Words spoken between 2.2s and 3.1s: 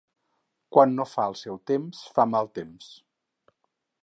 mal temps.